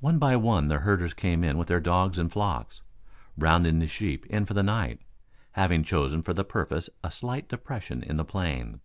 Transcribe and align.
One 0.00 0.18
by 0.18 0.34
one 0.34 0.66
the 0.66 0.80
herders 0.80 1.14
came 1.14 1.44
in 1.44 1.56
with 1.56 1.68
their 1.68 1.78
dogs 1.78 2.18
and 2.18 2.28
flocks, 2.28 2.82
rounding 3.38 3.78
the 3.78 3.86
sheep 3.86 4.26
in 4.26 4.46
for 4.46 4.52
the 4.52 4.64
night, 4.64 4.98
having 5.52 5.84
chosen 5.84 6.22
for 6.24 6.34
the 6.34 6.42
purpose 6.42 6.90
a 7.04 7.12
slight 7.12 7.48
depression 7.48 8.02
in 8.02 8.16
the 8.16 8.24
plain. 8.24 8.80